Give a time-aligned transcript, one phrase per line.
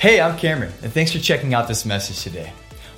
[0.00, 2.52] Hey, I'm Cameron, and thanks for checking out this message today.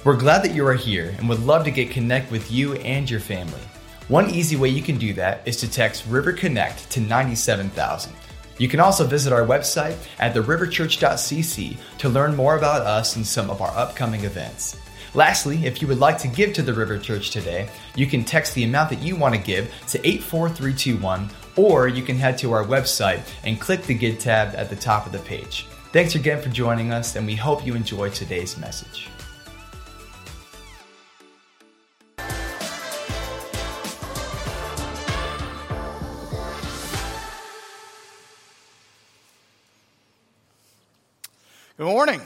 [0.04, 3.08] We're glad that you are here and would love to get connect with you and
[3.08, 3.62] your family.
[4.08, 8.12] One easy way you can do that is to text River Connect to 97000.
[8.58, 13.48] You can also visit our website at theriverchurch.cc to learn more about us and some
[13.48, 14.76] of our upcoming events.
[15.14, 18.54] Lastly, if you would like to give to the River Church today, you can text
[18.54, 22.62] the amount that you want to give to 84321 or you can head to our
[22.66, 25.66] website and click the Give tab at the top of the page.
[25.92, 29.08] Thanks again for joining us, and we hope you enjoy today's message.
[41.76, 42.20] Good morning.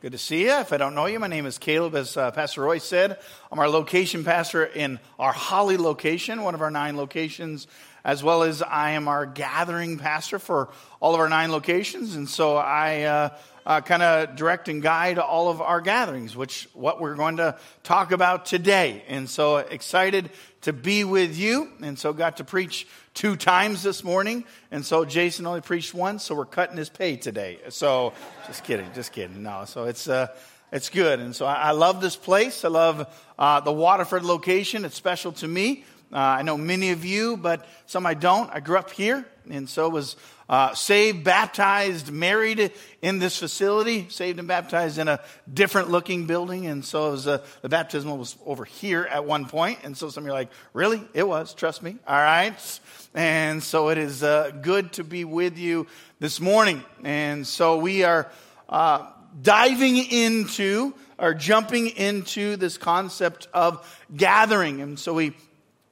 [0.00, 0.52] Good to see you.
[0.52, 1.96] If I don't know you, my name is Caleb.
[1.96, 3.18] As uh, Pastor Roy said,
[3.50, 7.66] I'm our location pastor in our Holly location, one of our nine locations,
[8.04, 12.16] as well as I am our gathering pastor for all of our nine locations.
[12.16, 13.28] And so I uh,
[13.66, 17.58] uh, kind of direct and guide all of our gatherings, which what we're going to
[17.82, 19.04] talk about today.
[19.08, 20.30] And so excited
[20.62, 21.70] to be with you.
[21.82, 24.44] And so got to preach two times this morning.
[24.70, 27.58] And so Jason only preached once, so we're cutting his pay today.
[27.68, 28.12] So
[28.46, 29.42] just kidding, just kidding.
[29.42, 30.28] No, so it's, uh,
[30.72, 31.18] it's good.
[31.20, 32.64] And so I, love this place.
[32.64, 33.06] I love
[33.38, 34.84] uh, the Waterford location.
[34.84, 35.84] It's special to me.
[36.12, 38.50] Uh, I know many of you, but some I don't.
[38.52, 40.16] I grew up here, and so was
[40.50, 45.20] uh, saved, baptized, married in this facility, saved and baptized in a
[45.52, 46.66] different looking building.
[46.66, 49.78] And so it was, uh, the baptismal was over here at one point.
[49.84, 51.00] And so some of you are like, really?
[51.14, 51.98] It was, trust me.
[52.04, 52.80] All right.
[53.14, 55.86] And so it is uh, good to be with you
[56.18, 56.82] this morning.
[57.04, 58.28] And so we are
[58.68, 59.06] uh,
[59.40, 63.86] diving into or jumping into this concept of
[64.16, 64.80] gathering.
[64.80, 65.36] And so we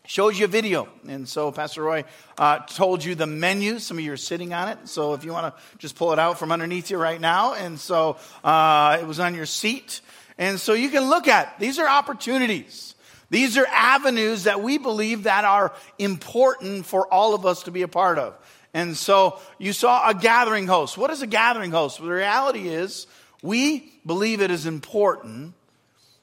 [0.08, 0.88] shows you a video.
[1.06, 2.04] And so Pastor Roy
[2.38, 3.78] uh, told you the menu.
[3.78, 4.88] Some of you are sitting on it.
[4.88, 7.52] So if you want to just pull it out from underneath you right now.
[7.52, 10.00] And so uh, it was on your seat.
[10.38, 12.94] And so you can look at these are opportunities.
[13.28, 17.82] These are avenues that we believe that are important for all of us to be
[17.82, 18.34] a part of.
[18.72, 20.96] And so you saw a gathering host.
[20.96, 22.00] What is a gathering host?
[22.00, 23.06] Well, the reality is
[23.42, 25.52] we believe it is important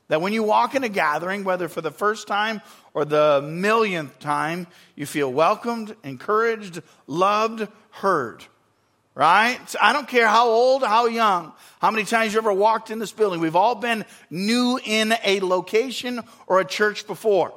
[0.08, 2.62] that when you walk in a gathering, whether for the first time
[2.94, 8.44] or the millionth time, you feel welcomed, encouraged, loved, heard.
[9.16, 9.60] Right?
[9.82, 13.14] I don't care how old, how young, how many times you ever walked in this
[13.14, 13.40] building.
[13.40, 17.54] We've all been new in a location or a church before.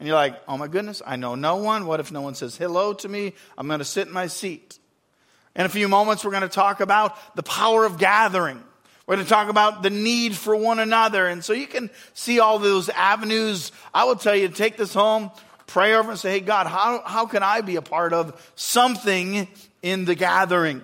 [0.00, 1.86] And you're like, oh my goodness, I know no one.
[1.86, 3.34] What if no one says hello to me?
[3.56, 4.80] I'm going to sit in my seat.
[5.54, 8.60] In a few moments, we're going to talk about the power of gathering.
[9.06, 11.26] We're going to talk about the need for one another.
[11.26, 13.72] And so you can see all those avenues.
[13.92, 15.30] I will tell you, take this home,
[15.66, 19.48] pray over and say, hey, God, how, how can I be a part of something
[19.82, 20.82] in the gathering?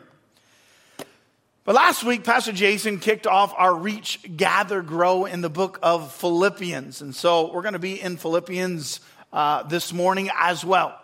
[1.65, 6.13] But last week, Pastor Jason kicked off our Reach, Gather, Grow in the book of
[6.15, 7.03] Philippians.
[7.03, 9.01] And so we're going to be in Philippians
[9.33, 10.99] uh, this morning as well.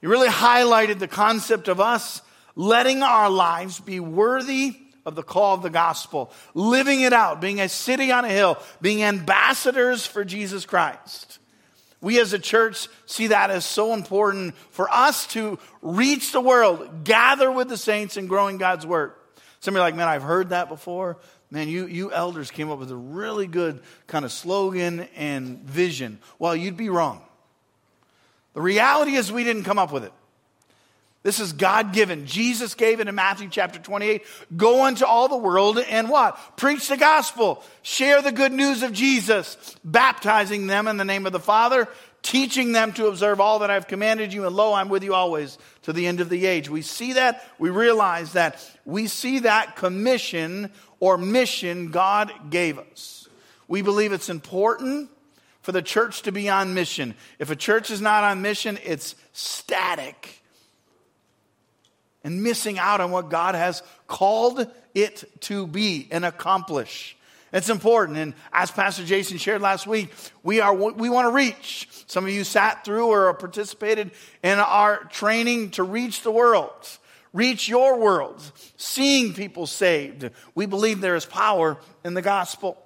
[0.00, 2.22] He really highlighted the concept of us
[2.56, 7.60] letting our lives be worthy of the call of the gospel, living it out, being
[7.60, 11.38] a city on a hill, being ambassadors for Jesus Christ.
[12.00, 17.04] We as a church see that as so important for us to reach the world,
[17.04, 19.12] gather with the saints, and growing God's word.
[19.60, 21.18] Somebody like, man, I've heard that before.
[21.50, 26.18] Man, you, you elders came up with a really good kind of slogan and vision.
[26.38, 27.22] Well, you'd be wrong.
[28.54, 30.12] The reality is, we didn't come up with it.
[31.22, 32.26] This is God given.
[32.26, 34.24] Jesus gave it in Matthew chapter 28.
[34.56, 36.56] Go into all the world and what?
[36.56, 37.62] Preach the gospel.
[37.82, 41.88] Share the good news of Jesus, baptizing them in the name of the Father,
[42.22, 45.58] teaching them to observe all that I've commanded you, and lo, I'm with you always
[45.82, 46.68] to the end of the age.
[46.68, 53.28] We see that, we realize that, we see that commission or mission God gave us.
[53.68, 55.08] We believe it's important
[55.60, 57.14] for the church to be on mission.
[57.38, 60.41] If a church is not on mission, it's static
[62.24, 67.16] and missing out on what God has called it to be and accomplish.
[67.52, 68.18] It's important.
[68.18, 70.12] And as Pastor Jason shared last week,
[70.42, 71.88] we are, we want to reach.
[72.06, 74.10] Some of you sat through or participated
[74.42, 76.70] in our training to reach the world.
[77.32, 78.40] Reach your world.
[78.76, 80.30] Seeing people saved.
[80.54, 82.78] We believe there is power in the gospel.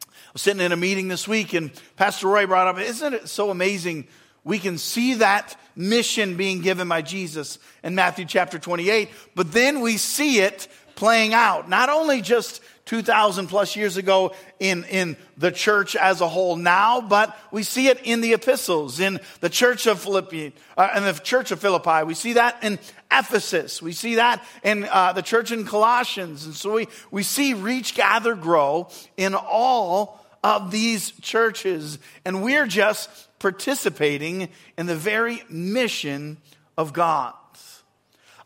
[0.00, 3.28] I was sitting in a meeting this week and Pastor Roy brought up, isn't it
[3.28, 4.06] so amazing
[4.44, 9.80] we can see that mission being given by Jesus in Matthew chapter 28, but then
[9.80, 11.68] we see it playing out.
[11.68, 17.00] Not only just 2,000 plus years ago in, in the church as a whole now,
[17.00, 21.14] but we see it in the epistles, in the church of Philippi, uh, in the
[21.14, 22.04] church of Philippi.
[22.04, 22.78] We see that in
[23.10, 23.80] Ephesus.
[23.80, 26.44] We see that in uh, the church in Colossians.
[26.44, 31.98] And so we, we see reach, gather, grow in all of these churches.
[32.26, 33.08] And we're just
[33.44, 34.48] participating
[34.78, 36.38] in the very mission
[36.78, 37.34] of God.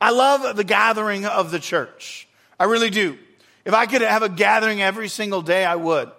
[0.00, 2.26] I love the gathering of the church.
[2.58, 3.16] I really do.
[3.64, 6.10] If I could have a gathering every single day, I would.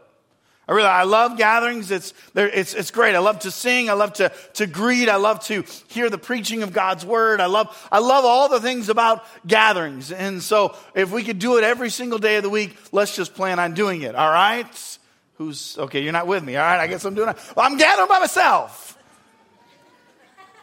[0.65, 1.91] I really, I love gatherings.
[1.91, 3.15] It's, it's, it's great.
[3.15, 3.89] I love to sing.
[3.89, 5.09] I love to, to greet.
[5.09, 7.41] I love to hear the preaching of God's word.
[7.41, 10.13] I love, I love all the things about gatherings.
[10.13, 13.35] And so if we could do it every single day of the week, let's just
[13.35, 14.15] plan on doing it.
[14.15, 14.98] All right?
[15.39, 16.57] Who's, okay, you're not with me.
[16.57, 16.81] All right.
[16.81, 17.37] I guess I'm doing it.
[17.55, 18.97] Well, I'm gathering by myself.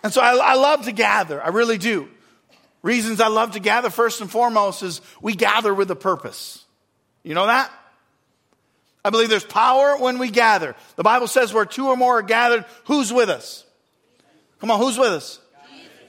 [0.04, 1.42] And so I, I love to gather.
[1.42, 2.08] I really do.
[2.82, 6.62] Reasons I love to gather, first and foremost, is we gather with a purpose.
[7.22, 7.72] You know that?
[9.02, 10.76] I believe there's power when we gather.
[10.96, 13.64] The Bible says where two or more are gathered, who's with us?
[14.60, 15.40] Come on, who's with us?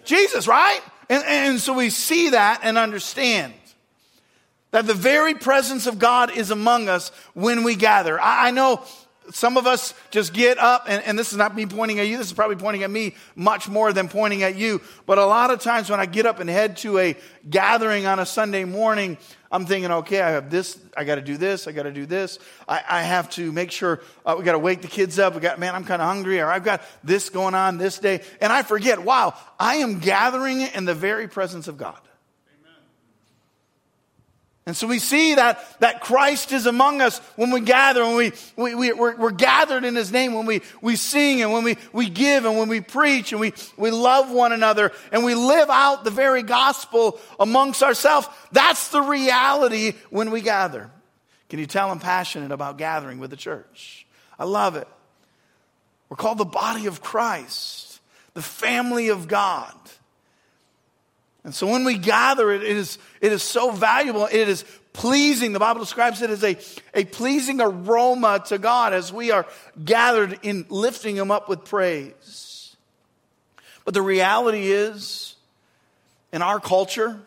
[0.04, 0.81] Jesus, Jesus right?
[1.10, 3.54] And, and so we see that and understand
[4.72, 8.19] that the very presence of God is among us when we gather.
[8.19, 8.84] I, I know
[9.31, 12.18] some of us just get up, and, and, this is not me pointing at you,
[12.18, 14.81] this is probably pointing at me much more than pointing at you.
[15.06, 17.16] But a lot of times when I get up and head to a
[17.50, 19.18] gathering on a Sunday morning,
[19.52, 22.06] I'm thinking, okay, I have this, I got to do this, I got to do
[22.06, 22.40] this.
[22.68, 25.36] I, I, have to make sure uh, we got to wake the kids up.
[25.36, 28.22] We got, man, I'm kind of hungry, or I've got this going on this day.
[28.42, 32.00] And I forget, wow, I am gathering in the very presence of God.
[34.68, 38.34] And so we see that, that Christ is among us when we gather, when we,
[38.58, 41.78] we, we, we're, we're gathered in His name, when we, we sing and when we,
[41.94, 45.69] we give and when we preach and we, we love one another and we live
[45.69, 48.28] out the very gospel amongst ourselves.
[48.52, 50.92] That's the reality when we gather.
[51.48, 54.06] Can you tell I'm passionate about gathering with the church?
[54.38, 54.88] I love it.
[56.10, 58.02] We're called the body of Christ,
[58.34, 59.74] the family of God.
[61.47, 64.25] And so when we gather, it is, it is so valuable.
[64.25, 65.53] It is pleasing.
[65.53, 66.57] The Bible describes it as a,
[66.94, 69.47] a pleasing aroma to God as we are
[69.85, 72.75] gathered in lifting Him up with praise.
[73.85, 75.35] But the reality is,
[76.33, 77.17] in our culture,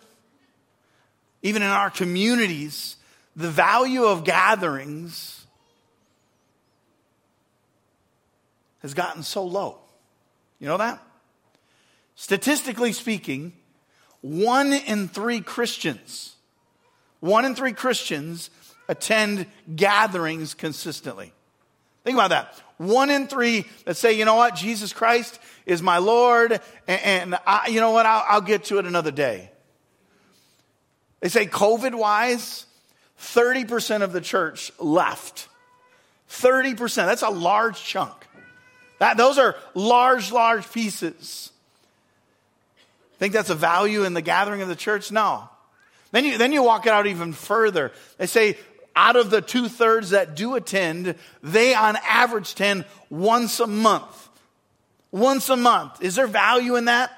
[1.41, 2.97] even in our communities,
[3.37, 5.47] the value of gatherings
[8.81, 9.79] has gotten so low.
[10.59, 11.03] You know that?
[12.17, 13.55] Statistically speaking,
[14.21, 16.35] one in three Christians,
[17.21, 18.51] one in three Christians
[18.89, 21.33] attend gatherings consistently.
[22.05, 22.55] Think about that.
[22.79, 27.69] One in three that say, you know what, Jesus Christ is my Lord, and, I,
[27.69, 29.51] you know what, I'll, I'll get to it another day.
[31.21, 32.65] They say, COVID wise,
[33.21, 35.49] 30% of the church left.
[36.31, 36.95] 30%.
[36.95, 38.15] That's a large chunk.
[38.99, 41.50] That, those are large, large pieces.
[43.21, 45.13] Think that's a value in the gathering of the church?
[45.13, 45.47] No.
[46.11, 47.93] Then you, then you walk it out even further.
[48.17, 48.57] They say
[48.97, 54.31] out of the two thirds that do attend, they on average attend once a month.
[55.11, 56.03] Once a month.
[56.03, 57.11] Is there value in that?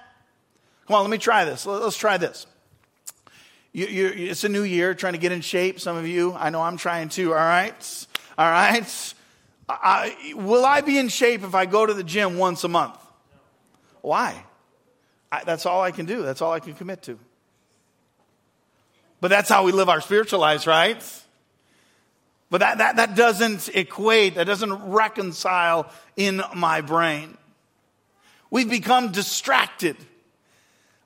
[0.88, 1.64] Come on, let me try this.
[1.64, 2.46] Let's try this.
[3.72, 5.78] You, you, it's a new year, trying to get in shape.
[5.78, 7.32] Some of you, I know I'm trying to.
[7.32, 8.06] All right,
[8.36, 9.14] all right.
[9.68, 12.98] I, will I be in shape if I go to the gym once a month?
[14.00, 14.44] Why?
[15.32, 16.22] I, that's all I can do.
[16.22, 17.18] That's all I can commit to.
[19.20, 21.02] But that's how we live our spiritual lives, right?
[22.50, 27.38] But that, that, that doesn't equate, that doesn't reconcile in my brain.
[28.50, 29.96] We've become distracted.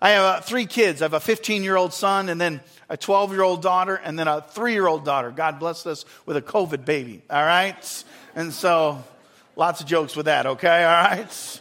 [0.02, 1.02] I have uh, three kids.
[1.02, 4.18] I have a 15 year old son, and then a 12 year old daughter, and
[4.18, 5.30] then a three year old daughter.
[5.30, 8.04] God blessed us with a COVID baby, all right?
[8.34, 9.04] And so,
[9.54, 11.60] lots of jokes with that, okay, all right?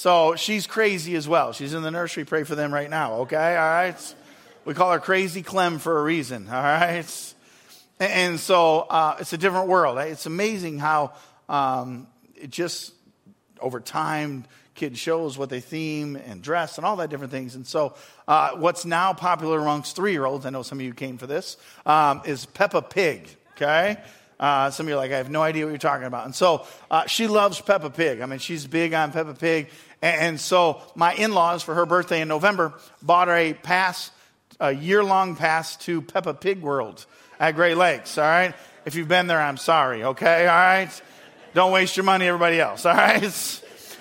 [0.00, 1.52] So she's crazy as well.
[1.52, 2.24] She's in the nursery.
[2.24, 3.54] Pray for them right now, okay?
[3.54, 4.14] All right?
[4.64, 7.34] We call her Crazy Clem for a reason, all right?
[7.98, 9.98] And so uh, it's a different world.
[9.98, 11.12] It's amazing how
[11.50, 12.94] um, it just,
[13.60, 17.54] over time, kids shows what they theme and dress and all that different things.
[17.54, 17.94] And so,
[18.26, 21.26] uh, what's now popular amongst three year olds, I know some of you came for
[21.26, 23.98] this, um, is Peppa Pig, okay?
[24.38, 26.24] Uh, some of you are like, I have no idea what you're talking about.
[26.24, 28.22] And so, uh, she loves Peppa Pig.
[28.22, 29.68] I mean, she's big on Peppa Pig.
[30.02, 34.10] And so my in-laws, for her birthday in November, bought her a pass,
[34.58, 37.04] a year-long pass to Peppa Pig World
[37.38, 38.54] at Great Lakes, all right?
[38.84, 41.02] If you've been there, I'm sorry, okay, all right?
[41.52, 43.22] Don't waste your money, everybody else, all right?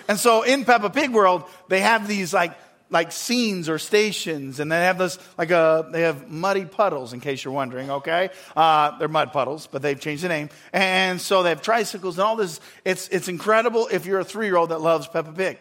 [0.08, 2.58] And so in Peppa Pig World, they have these like
[2.92, 7.14] like scenes or stations, and they have this like a they have muddy puddles.
[7.14, 11.22] In case you're wondering, okay, uh, they're mud puddles, but they've changed the name, and
[11.22, 12.60] so they have tricycles and all this.
[12.84, 15.60] It's it's incredible if you're a three year old that loves Peppa Pig.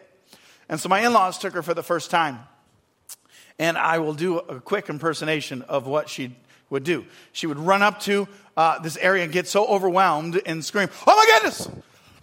[0.69, 2.39] And so my in laws took her for the first time,
[3.57, 6.35] and I will do a quick impersonation of what she
[6.69, 7.05] would do.
[7.33, 11.15] She would run up to uh, this area and get so overwhelmed and scream, "Oh
[11.15, 11.67] my goodness!"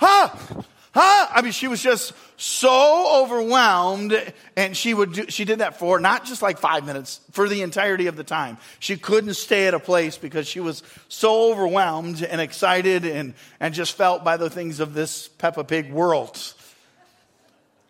[0.00, 0.65] Ah!
[0.99, 1.26] Huh?
[1.31, 4.19] I mean, she was just so overwhelmed,
[4.57, 7.61] and she would do, she did that for not just like five minutes, for the
[7.61, 8.57] entirety of the time.
[8.79, 13.75] She couldn't stay at a place because she was so overwhelmed and excited and, and
[13.75, 16.55] just felt by the things of this Peppa Pig world.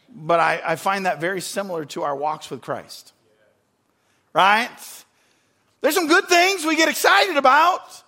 [0.08, 3.12] But I, I find that very similar to our walks with Christ.
[4.32, 4.70] Right?
[5.80, 8.02] There's some good things we get excited about.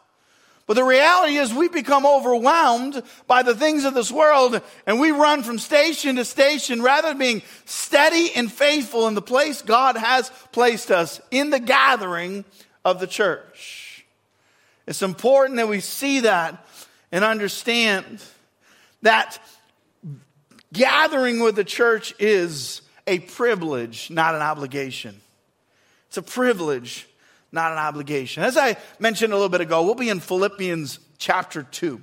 [0.68, 5.12] But the reality is we become overwhelmed by the things of this world and we
[5.12, 9.96] run from station to station rather than being steady and faithful in the place God
[9.96, 12.44] has placed us in the gathering
[12.84, 14.04] of the church.
[14.86, 16.66] It's important that we see that
[17.12, 18.22] and understand
[19.00, 19.38] that
[20.72, 25.20] gathering with the church is a privilege, not an obligation.
[26.08, 27.08] It's a privilege
[27.52, 28.42] not an obligation.
[28.42, 32.02] As I mentioned a little bit ago, we'll be in Philippians chapter 2.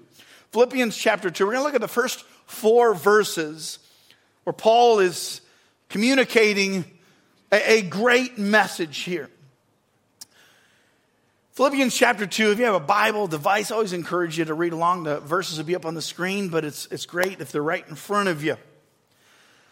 [0.52, 3.80] Philippians chapter 2, we're going to look at the first four verses
[4.44, 5.42] where Paul is
[5.90, 6.86] communicating
[7.52, 9.30] a, a great message here.
[11.56, 14.74] Philippians chapter 2, if you have a Bible device, I always encourage you to read
[14.74, 15.04] along.
[15.04, 17.88] The verses will be up on the screen, but it's, it's great if they're right
[17.88, 18.58] in front of you.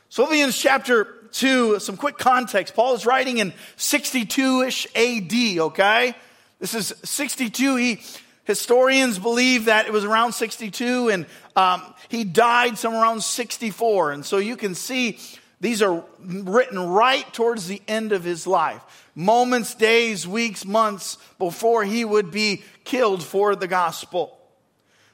[0.10, 2.74] Philippians chapter 2, some quick context.
[2.74, 6.16] Paul is writing in 62 ish AD, okay?
[6.60, 7.76] This is 62.
[7.76, 8.00] He,
[8.46, 11.26] historians believe that it was around 62, and
[11.58, 14.14] um, he died somewhere around 64.
[14.14, 15.20] And so you can see
[15.64, 18.82] these are written right towards the end of his life.
[19.16, 24.38] Moments, days, weeks, months before he would be killed for the gospel.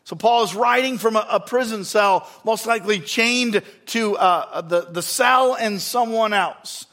[0.06, 4.88] So Paul is writing from a, a prison cell, most likely chained to uh, the,
[4.90, 6.88] the cell and someone else.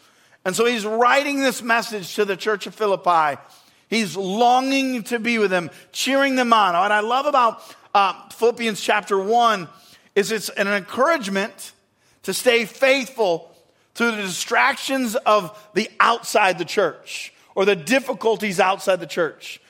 [0.45, 3.41] And so he's writing this message to the church of Philippi.
[3.89, 6.75] He's longing to be with them, cheering them on.
[6.75, 7.63] What I love about
[7.95, 9.67] uh, Philippians chapter 1
[10.15, 11.73] is it's an encouragement
[12.27, 13.55] to stay faithful
[13.95, 19.61] through the distractions of the outside the church or the difficulties outside the church.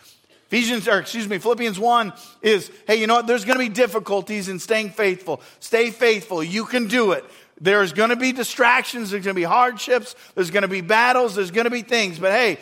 [0.47, 3.27] Ephesians, or excuse me, Philippians 1 is, hey, you know what?
[3.27, 5.43] There's going to be difficulties in staying faithful.
[5.61, 6.43] Stay faithful.
[6.43, 7.27] You can do it.
[7.61, 9.11] There's going to be distractions.
[9.11, 10.17] There's going to be hardships.
[10.35, 11.35] There's going to be battles.
[11.35, 12.19] There's going to be things.
[12.19, 12.59] But hey,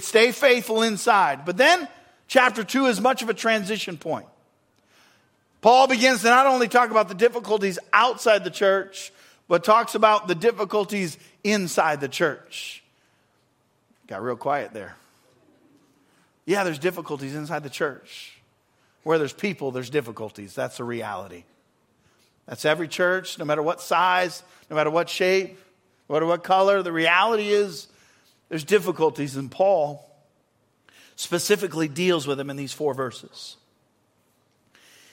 [0.00, 1.46] stay faithful inside.
[1.46, 1.88] But then,
[2.28, 4.26] chapter 2 is much of a transition point.
[5.64, 9.10] Paul begins to not only talk about the difficulties outside the church,
[9.48, 12.84] but talks about the difficulties inside the church.
[14.06, 14.94] Got real quiet there.
[16.44, 18.38] Yeah, there's difficulties inside the church.
[19.04, 20.54] Where there's people, there's difficulties.
[20.54, 21.44] That's the reality.
[22.44, 25.58] That's every church, no matter what size, no matter what shape,
[26.10, 26.82] no matter what color.
[26.82, 27.88] The reality is
[28.50, 30.06] there's difficulties, and Paul
[31.16, 33.56] specifically deals with them in these four verses.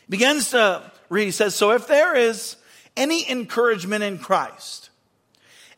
[0.06, 2.58] He begins to read, he says, So if there is
[2.96, 4.90] any encouragement in Christ,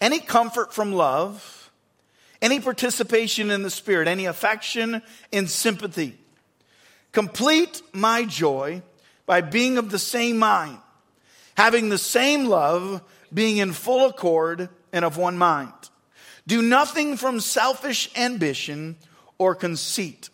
[0.01, 1.71] any comfort from love,
[2.41, 5.01] any participation in the Spirit, any affection
[5.31, 6.17] and sympathy.
[7.13, 8.81] Complete my joy
[9.25, 10.77] by being of the same mind,
[11.55, 13.01] having the same love,
[13.33, 15.71] being in full accord and of one mind.
[16.45, 18.97] Do nothing from selfish ambition
[19.37, 20.29] or conceit,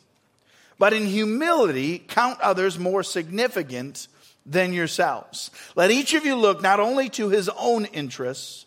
[0.80, 4.08] but in humility count others more significant
[4.46, 5.52] than yourselves.
[5.76, 8.66] Let each of you look not only to his own interests,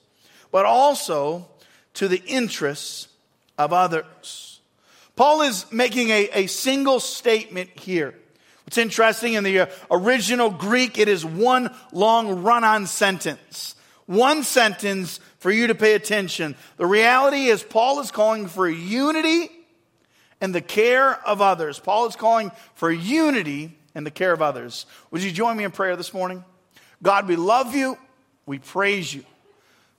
[0.52, 1.48] but also
[1.94, 3.08] to the interests
[3.58, 4.60] of others.
[5.16, 8.14] Paul is making a, a single statement here.
[8.64, 13.74] What's interesting in the original Greek, it is one long run on sentence.
[14.06, 16.54] One sentence for you to pay attention.
[16.76, 19.50] The reality is, Paul is calling for unity
[20.42, 21.78] and the care of others.
[21.78, 24.86] Paul is calling for unity and the care of others.
[25.12, 26.44] Would you join me in prayer this morning?
[27.00, 27.96] God, we love you.
[28.44, 29.24] We praise you.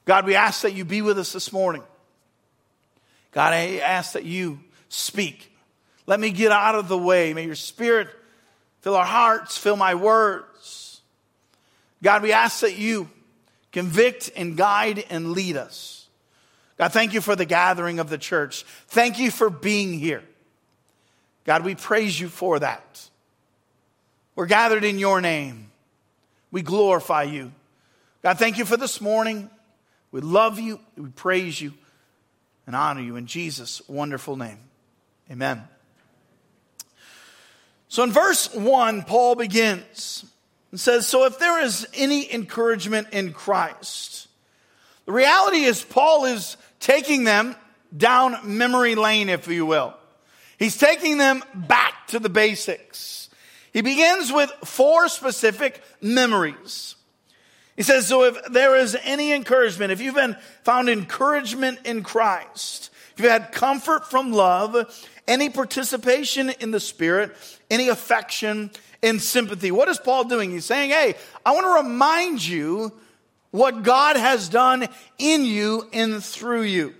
[0.05, 1.81] God, we ask that you be with us this morning.
[3.31, 4.59] God, I ask that you
[4.89, 5.49] speak.
[6.07, 7.33] Let me get out of the way.
[7.33, 8.09] May your spirit
[8.81, 10.99] fill our hearts, fill my words.
[12.03, 13.09] God, we ask that you
[13.71, 16.09] convict and guide and lead us.
[16.77, 18.63] God, thank you for the gathering of the church.
[18.87, 20.21] Thank you for being here.
[21.45, 23.09] God, we praise you for that.
[24.35, 25.71] We're gathered in your name.
[26.51, 27.51] We glorify you.
[28.21, 29.49] God, thank you for this morning.
[30.11, 30.79] We love you.
[30.95, 31.73] We praise you.
[32.65, 34.59] and honor you in Jesus' wonderful name.
[35.29, 35.63] Amen.
[37.89, 40.25] So in verse 1, Paul begins
[40.71, 44.29] and says, So if there is any encouragement in Christ,
[45.05, 47.55] the reality is Paul is taking them
[47.95, 49.93] down memory lane, if you will.
[50.57, 53.29] He's taking them back to the basics.
[53.73, 56.95] He begins with four specific memories.
[57.75, 62.91] He says, so if there is any encouragement, if you've been found encouragement in Christ,
[63.13, 67.35] if you've had comfort from love, any participation in the Spirit,
[67.71, 68.69] any affection
[69.01, 70.51] and sympathy, what is Paul doing?
[70.51, 72.93] He's saying, hey, I want to remind you
[73.49, 76.93] what God has done in you and through you.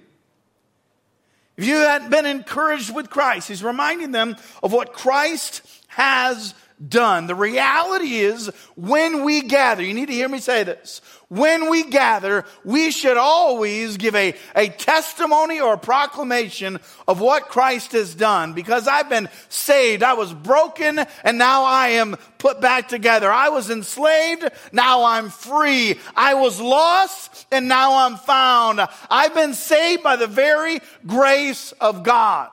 [1.58, 6.56] If you hadn't been encouraged with Christ, he's reminding them of what Christ has
[6.88, 7.28] done.
[7.28, 11.02] The reality is when we gather, you need to hear me say this.
[11.30, 17.50] When we gather, we should always give a, a testimony or a proclamation of what
[17.50, 20.04] Christ has done because I've been saved.
[20.04, 23.32] I was broken and now I am put back together.
[23.32, 24.48] I was enslaved.
[24.72, 26.00] Now I'm free.
[26.16, 28.82] I was lost and now I'm found.
[29.10, 32.52] I've been saved by the very grace of God.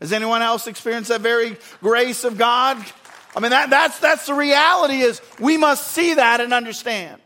[0.00, 2.84] Has anyone else experienced that very grace of God?
[3.36, 7.20] I mean, that, that's, that's the reality is we must see that and understand.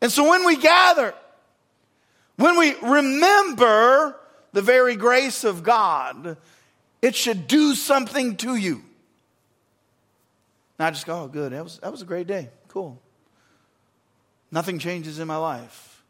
[0.00, 1.14] And so when we gather,
[2.36, 4.16] when we remember
[4.52, 6.36] the very grace of God,
[7.02, 8.82] it should do something to you.
[10.78, 12.50] Not just go, oh, good, that was, that was a great day.
[12.68, 13.00] Cool.
[14.50, 16.02] Nothing changes in my life.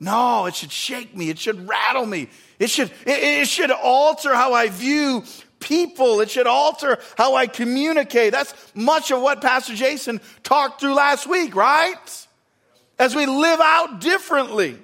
[0.00, 1.28] No, it should shake me.
[1.28, 2.28] It should rattle me.
[2.58, 5.24] It should, it, it should alter how I view
[5.60, 6.20] people.
[6.20, 8.32] It should alter how I communicate.
[8.32, 12.26] That's much of what Pastor Jason talked through last week, right?
[12.98, 14.78] As we live out differently.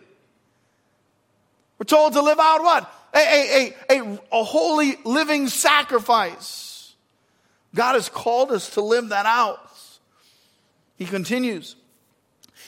[1.78, 2.92] We're told to live out what?
[3.14, 6.94] A, a, a, a, holy living sacrifice.
[7.74, 9.60] God has called us to live that out.
[10.96, 11.76] He continues.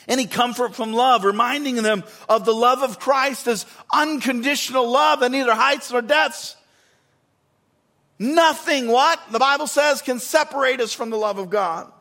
[0.07, 5.31] Any comfort from love, reminding them of the love of Christ as unconditional love that
[5.31, 6.55] neither heights nor depths
[8.19, 9.19] Nothing, what?
[9.31, 11.91] The Bible says, can separate us from the love of God.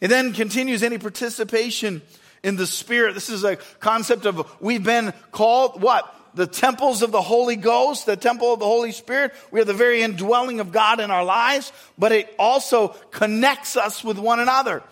[0.00, 2.02] It then continues any participation
[2.42, 3.14] in the Spirit.
[3.14, 6.10] This is a concept of we've been called what?
[6.34, 9.32] The temples of the Holy Ghost, the temple of the Holy Spirit.
[9.50, 14.02] We are the very indwelling of God in our lives, but it also connects us
[14.02, 14.82] with one another.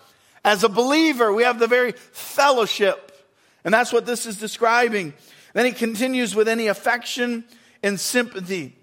[0.45, 3.11] As a believer, we have the very fellowship.
[3.65, 5.13] And that's what this is describing.
[5.53, 7.43] Then he continues with any affection
[7.81, 8.75] and sympathy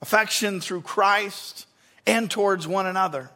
[0.00, 1.66] affection through Christ
[2.06, 3.30] and towards one another.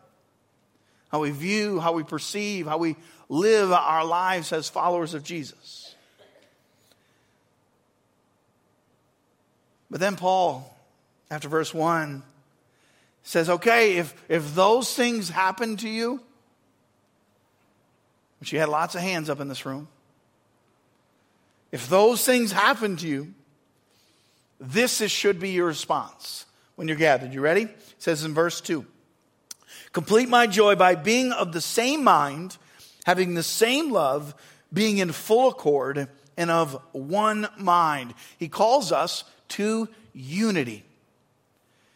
[1.10, 2.96] How we view, how we perceive, how we
[3.28, 5.94] live our lives as followers of Jesus.
[9.90, 10.72] But then Paul,
[11.30, 12.22] after verse 1,
[13.24, 16.20] says, okay, if, if those things happen to you,
[18.38, 19.88] which you had lots of hands up in this room,
[21.72, 23.34] if those things happen to you,
[24.60, 26.46] this is, should be your response
[26.80, 27.34] when you're gathered.
[27.34, 27.64] You ready?
[27.64, 28.86] It says in verse 2
[29.92, 32.56] Complete my joy by being of the same mind,
[33.04, 34.34] having the same love,
[34.72, 38.14] being in full accord, and of one mind.
[38.38, 40.82] He calls us to unity.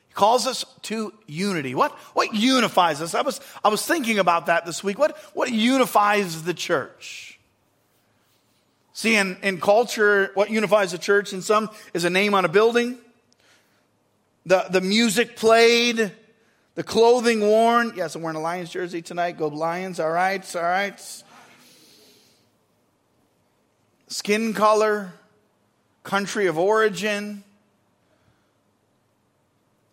[0.08, 1.74] He calls us to unity.
[1.74, 3.14] What, what unifies us?
[3.14, 4.98] I was, I was thinking about that this week.
[4.98, 7.38] What, what unifies the church?
[8.92, 12.50] See, in, in culture, what unifies the church in some is a name on a
[12.50, 12.98] building,
[14.46, 16.12] the, the music played,
[16.74, 17.92] the clothing worn.
[17.96, 19.38] Yes, I'm wearing a Lions jersey tonight.
[19.38, 21.22] Go Lions, all right, all right.
[24.08, 25.12] Skin color,
[26.02, 27.42] country of origin,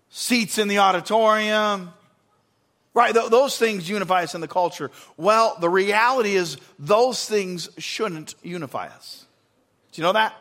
[0.09, 1.93] seats in the auditorium.
[2.93, 4.91] Right, those things unify us in the culture.
[5.15, 9.25] Well, the reality is those things shouldn't unify us.
[9.93, 10.35] Do you know that?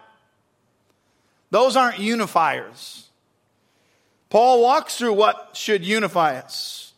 [1.53, 3.05] Those aren't unifiers.
[4.31, 6.93] Paul walks through what should unify us.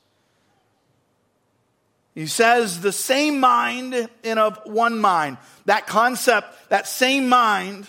[2.15, 5.39] He says the same mind in of one mind.
[5.65, 7.89] That concept, that same mind,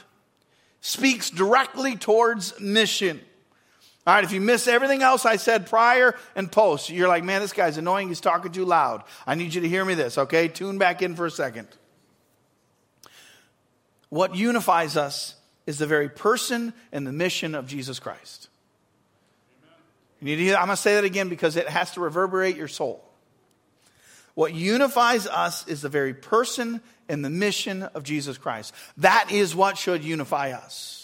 [0.80, 3.20] speaks directly towards mission.
[4.08, 7.42] All right, if you miss everything else I said prior and post, you're like, man,
[7.42, 8.08] this guy's annoying.
[8.08, 9.04] He's talking too loud.
[9.28, 10.48] I need you to hear me this, okay?
[10.48, 11.68] Tune back in for a second.
[14.08, 18.50] What unifies us is the very person and the mission of Jesus Christ.
[20.24, 22.70] You need to, I'm going to say that again because it has to reverberate your
[22.70, 23.04] soul.
[24.36, 28.74] What unifies us is the very person and the mission of Jesus Christ.
[28.98, 31.03] That is what should unify us.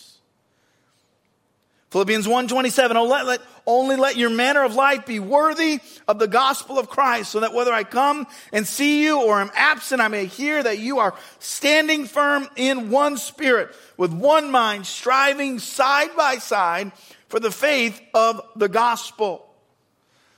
[1.91, 6.28] Philippians 1:27 oh, let, let, only let your manner of life be worthy of the
[6.28, 10.08] gospel of Christ so that whether I come and see you or am absent I
[10.08, 16.15] may hear that you are standing firm in one spirit with one mind striving side
[16.15, 16.91] by side
[17.28, 19.47] for the faith of the gospel.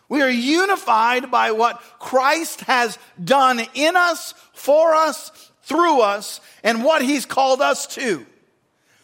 [0.08, 6.84] We are unified by what Christ has done in us, for us, through us, and
[6.84, 8.26] what he's called us to.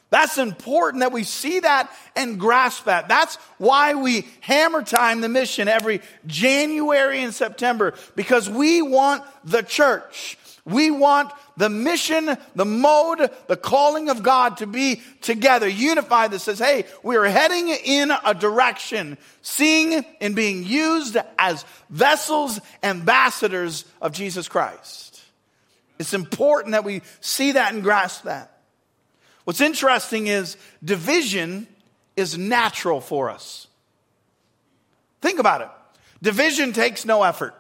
[0.10, 3.10] That's important that we see that and grasp that.
[3.10, 9.64] That's why we hammer time the mission every January and September because we want the
[9.64, 10.38] church.
[10.64, 16.40] We want the mission, the mode, the calling of God to be together, unified that
[16.40, 23.86] says, hey, we are heading in a direction, seeing and being used as vessels, ambassadors
[24.02, 25.22] of Jesus Christ.
[26.00, 28.57] It's important that we see that and grasp that.
[29.48, 31.68] What's interesting is division
[32.18, 33.68] is natural for us.
[35.22, 35.70] Think about it.
[36.22, 37.56] Division takes no effort.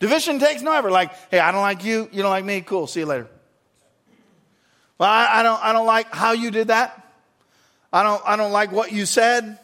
[0.00, 0.90] Division takes no effort.
[0.90, 3.28] Like, hey, I don't like you, you don't like me, cool, see you later.
[4.98, 7.00] Well, I, I, don't, I don't like how you did that.
[7.92, 9.56] I don't, I don't like what you said.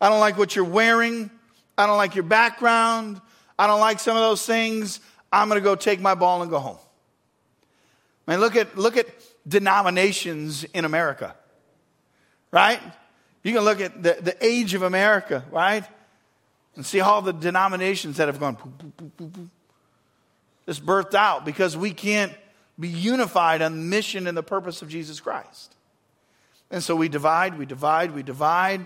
[0.00, 1.30] I don't like what you're wearing.
[1.78, 3.20] I don't like your background.
[3.56, 4.98] I don't like some of those things.
[5.30, 6.78] I'm going to go take my ball and go home.
[8.26, 9.06] Man, look at, look at
[9.46, 11.34] denominations in America,
[12.50, 12.80] right?
[13.42, 15.84] You can look at the, the age of America, right?
[16.76, 18.56] And see all the denominations that have gone
[20.66, 22.32] just birthed out because we can't
[22.78, 25.74] be unified on the mission and the purpose of Jesus Christ.
[26.70, 28.84] And so we divide, we divide, we divide.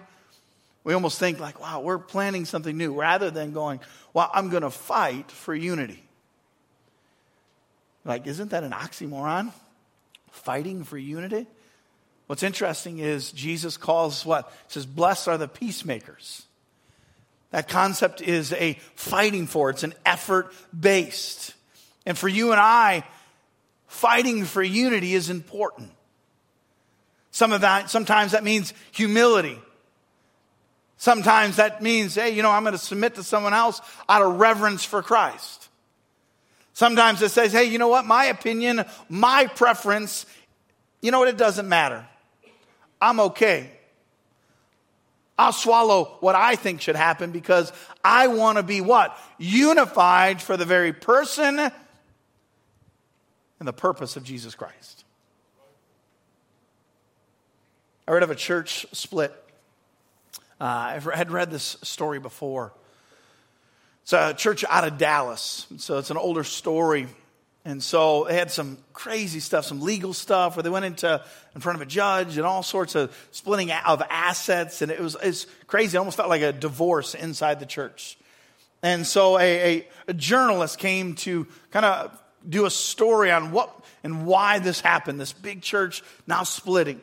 [0.84, 3.80] We almost think like, wow, we're planning something new rather than going,
[4.12, 6.02] well, I'm going to fight for unity.
[8.04, 9.52] Like, isn't that an oxymoron?
[10.38, 11.46] Fighting for unity.
[12.26, 14.50] What's interesting is Jesus calls what?
[14.68, 16.42] He says, Blessed are the peacemakers.
[17.50, 21.54] That concept is a fighting for, it's an effort based.
[22.04, 23.04] And for you and I,
[23.86, 25.90] fighting for unity is important.
[27.30, 29.58] Some of that, sometimes that means humility.
[30.98, 34.40] Sometimes that means, hey, you know, I'm going to submit to someone else out of
[34.40, 35.67] reverence for Christ.
[36.78, 38.06] Sometimes it says, hey, you know what?
[38.06, 40.26] My opinion, my preference,
[41.02, 41.26] you know what?
[41.26, 42.06] It doesn't matter.
[43.02, 43.68] I'm okay.
[45.36, 47.72] I'll swallow what I think should happen because
[48.04, 49.18] I want to be what?
[49.38, 51.72] Unified for the very person and
[53.58, 55.02] the purpose of Jesus Christ.
[58.06, 59.32] I read of a church split.
[60.60, 62.72] Uh, I had read this story before.
[64.08, 65.66] It's a church out of Dallas.
[65.76, 67.08] So it's an older story.
[67.66, 71.22] And so they had some crazy stuff, some legal stuff where they went into
[71.54, 74.80] in front of a judge and all sorts of splitting of assets.
[74.80, 75.94] And it was it's crazy.
[75.94, 78.16] It almost felt like a divorce inside the church.
[78.82, 79.42] And so a,
[79.80, 82.18] a, a journalist came to kind of
[82.48, 85.20] do a story on what and why this happened.
[85.20, 87.02] This big church now splitting.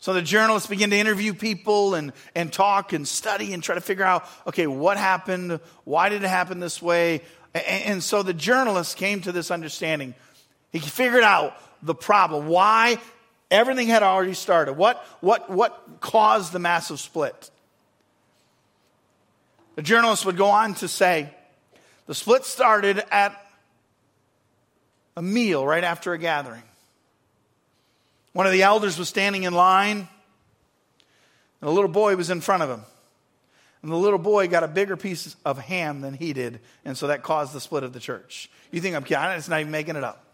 [0.00, 3.80] So the journalists begin to interview people and, and talk and study and try to
[3.80, 5.58] figure out, okay, what happened?
[5.84, 7.22] Why did it happen this way?
[7.52, 10.14] And, and so the journalists came to this understanding.
[10.70, 12.98] He figured out the problem, why
[13.50, 14.74] everything had already started.
[14.74, 17.50] What, what, what caused the massive split?
[19.74, 21.30] The journalists would go on to say
[22.06, 23.40] the split started at
[25.16, 26.62] a meal right after a gathering.
[28.38, 30.06] One of the elders was standing in line,
[31.60, 32.82] and a little boy was in front of him.
[33.82, 37.08] And the little boy got a bigger piece of ham than he did, and so
[37.08, 38.48] that caused the split of the church.
[38.70, 39.24] You think I'm kidding?
[39.30, 40.24] It's not even making it up.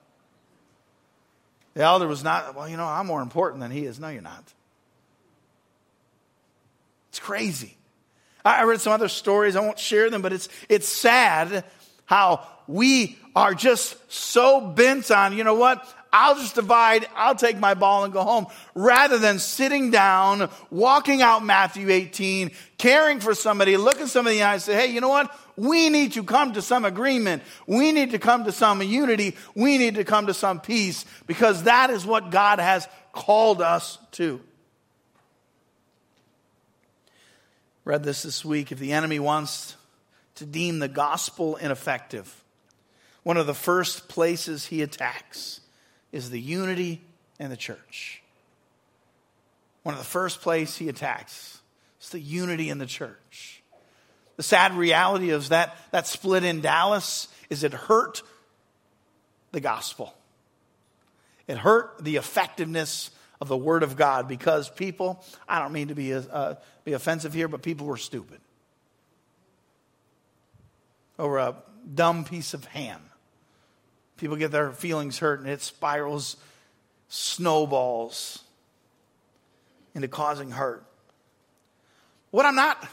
[1.73, 3.99] The elder was not, well, you know, I'm more important than he is.
[3.99, 4.53] No, you're not.
[7.09, 7.75] It's crazy.
[8.45, 9.57] I read some other stories.
[9.57, 11.64] I won't share them, but it's, it's sad
[12.05, 15.88] how we are just so bent on, you know what?
[16.16, 18.46] I'll just divide, I'll take my ball and go home,
[18.77, 24.46] rather than sitting down, walking out Matthew 18, caring for somebody, looking somebody in the
[24.46, 25.37] eye and say, hey, you know what?
[25.57, 27.42] We need to come to some agreement.
[27.66, 29.37] We need to come to some unity.
[29.57, 33.98] We need to come to some peace because that is what God has called us
[34.12, 34.40] to.
[37.85, 38.70] Read this this week.
[38.70, 39.74] If the enemy wants
[40.37, 42.44] to deem the gospel ineffective,
[43.24, 45.59] one of the first places he attacks
[46.14, 47.03] is the unity
[47.40, 48.22] in the church.
[49.83, 51.61] One of the first place he attacks
[52.00, 53.62] is the unity in the church.
[54.37, 58.22] The sad reality is that that split in Dallas is it hurt
[59.50, 60.14] the gospel.
[61.48, 65.94] It hurt the effectiveness of the Word of God because people, I don't mean to
[65.96, 68.40] be, uh, be offensive here, but people were stupid
[71.18, 71.57] over a
[71.92, 73.00] dumb piece of ham.
[74.16, 76.37] People get their feelings hurt and it spirals,
[77.09, 78.42] snowballs
[79.94, 80.85] into causing hurt.
[82.31, 82.88] What I'm not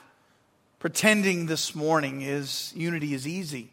[0.79, 3.71] pretending this morning is unity is easy.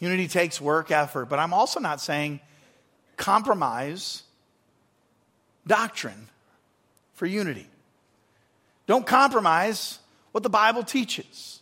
[0.00, 2.40] Unity takes work, effort, but I'm also not saying
[3.16, 4.22] compromise
[5.66, 6.28] doctrine
[7.14, 7.66] for unity.
[8.86, 9.98] Don't compromise
[10.32, 11.59] what the Bible teaches.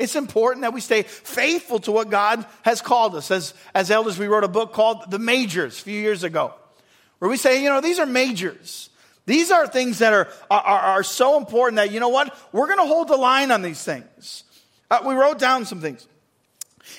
[0.00, 3.30] It's important that we stay faithful to what God has called us.
[3.30, 6.54] As, as elders, we wrote a book called The Majors a few years ago,
[7.18, 8.88] where we say, you know, these are majors.
[9.26, 12.78] These are things that are, are, are so important that, you know what, we're going
[12.78, 14.42] to hold the line on these things.
[14.90, 16.06] Uh, we wrote down some things.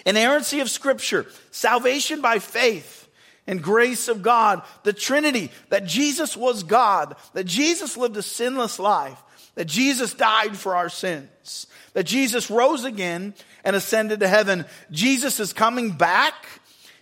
[0.05, 3.09] Inerrancy of Scripture, salvation by faith,
[3.47, 8.77] and grace of God, the Trinity, that Jesus was God, that Jesus lived a sinless
[8.77, 9.21] life,
[9.55, 13.33] that Jesus died for our sins, that Jesus rose again
[13.63, 14.65] and ascended to heaven.
[14.91, 16.33] Jesus is coming back,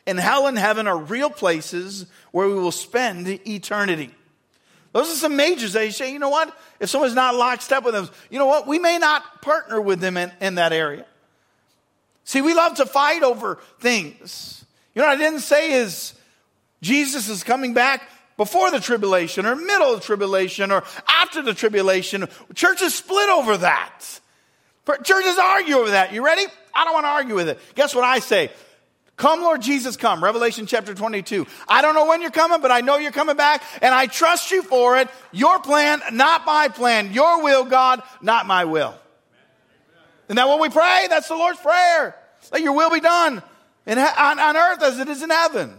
[0.07, 4.11] and hell and heaven are real places where we will spend eternity.
[4.91, 6.57] Those are some majors that you say, you know what?
[6.79, 8.65] If someone's not locked step with them, you know what?
[8.65, 11.05] We may not partner with them in, in that area.
[12.23, 14.65] See, we love to fight over things.
[14.95, 16.13] You know what I didn't say is
[16.81, 18.01] Jesus is coming back
[18.39, 22.25] before the tribulation or middle of the tribulation or after the tribulation.
[22.55, 24.21] Churches split over that.
[25.03, 26.13] Churches argue over that.
[26.13, 26.45] You ready?
[26.73, 27.59] I don't want to argue with it.
[27.75, 28.49] Guess what I say?
[29.17, 30.23] Come, Lord Jesus, come.
[30.23, 31.47] Revelation chapter 22.
[31.67, 34.51] I don't know when you're coming, but I know you're coming back, and I trust
[34.51, 35.09] you for it.
[35.33, 37.11] Your plan, not my plan.
[37.11, 38.95] Your will, God, not my will.
[40.27, 41.07] Isn't that what we pray?
[41.09, 42.15] That's the Lord's prayer.
[42.53, 43.43] Let your will be done
[43.85, 45.78] in, on, on earth as it is in heaven.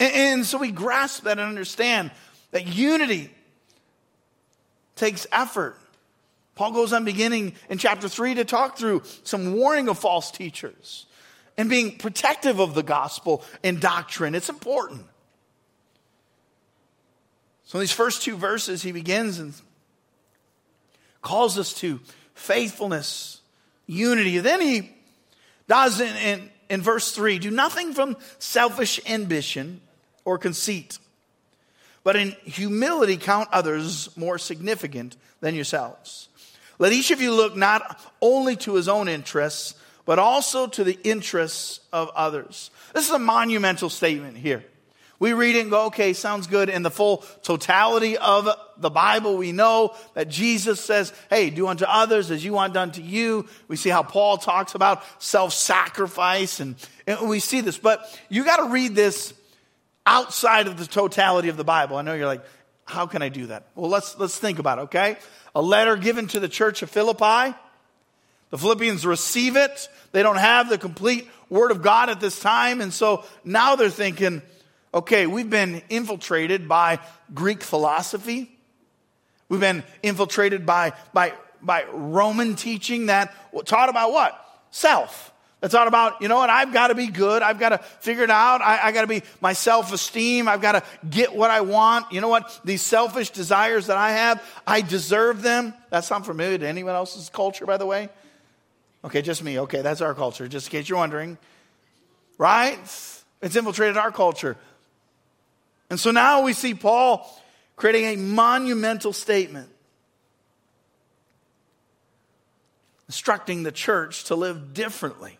[0.00, 2.10] And, and so we grasp that and understand
[2.50, 3.30] that unity
[4.96, 5.76] takes effort.
[6.54, 11.06] Paul goes on beginning in chapter 3 to talk through some warning of false teachers
[11.56, 14.34] and being protective of the gospel and doctrine.
[14.34, 15.04] It's important.
[17.64, 19.52] So, in these first two verses, he begins and
[21.20, 22.00] calls us to
[22.34, 23.40] faithfulness,
[23.86, 24.38] unity.
[24.38, 24.90] Then he
[25.68, 29.80] does in, in, in verse 3 do nothing from selfish ambition
[30.28, 30.98] or conceit,
[32.04, 36.28] but in humility count others more significant than yourselves.
[36.78, 40.98] Let each of you look not only to his own interests, but also to the
[41.02, 42.70] interests of others.
[42.92, 44.62] This is a monumental statement here.
[45.18, 46.68] We read it and go, okay, sounds good.
[46.68, 51.86] In the full totality of the Bible, we know that Jesus says, hey, do unto
[51.86, 53.48] others as you want done to you.
[53.66, 57.78] We see how Paul talks about self sacrifice, and, and, we see this.
[57.78, 59.32] But you got to read this
[60.08, 61.98] outside of the totality of the Bible.
[61.98, 62.44] I know you're like,
[62.86, 63.64] how can I do that?
[63.74, 65.18] Well, let's, let's think about it, okay?
[65.54, 67.54] A letter given to the church of Philippi.
[68.48, 69.88] The Philippians receive it.
[70.12, 72.80] They don't have the complete word of God at this time.
[72.80, 74.40] And so now they're thinking,
[74.94, 77.00] okay, we've been infiltrated by
[77.34, 78.50] Greek philosophy.
[79.50, 83.34] We've been infiltrated by, by, by Roman teaching that
[83.66, 84.42] taught about what?
[84.70, 85.34] Self.
[85.60, 87.42] It's all about, you know what, I've got to be good.
[87.42, 88.60] I've got to figure it out.
[88.62, 90.46] I, I got to be my self esteem.
[90.46, 92.12] I've got to get what I want.
[92.12, 92.60] You know what?
[92.64, 95.74] These selfish desires that I have, I deserve them.
[95.90, 98.08] That's not familiar to anyone else's culture, by the way.
[99.04, 99.58] Okay, just me.
[99.60, 101.38] Okay, that's our culture, just in case you're wondering.
[102.36, 102.78] Right?
[103.42, 104.56] It's infiltrated our culture.
[105.90, 107.28] And so now we see Paul
[107.74, 109.70] creating a monumental statement
[113.08, 115.38] instructing the church to live differently.